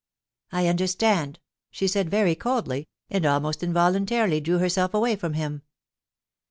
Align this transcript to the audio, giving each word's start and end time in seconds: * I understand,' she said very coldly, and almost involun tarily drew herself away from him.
* 0.29 0.41
I 0.51 0.67
understand,' 0.67 1.37
she 1.69 1.87
said 1.87 2.09
very 2.09 2.33
coldly, 2.33 2.87
and 3.11 3.23
almost 3.23 3.59
involun 3.61 4.07
tarily 4.07 4.41
drew 4.41 4.57
herself 4.57 4.95
away 4.95 5.15
from 5.15 5.33
him. 5.33 5.61